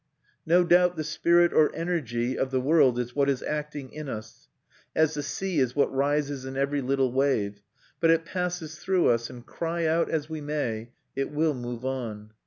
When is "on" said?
11.85-12.31